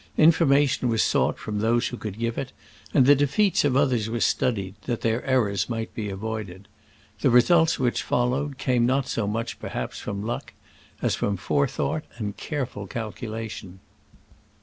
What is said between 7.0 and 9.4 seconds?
The results which followed came not so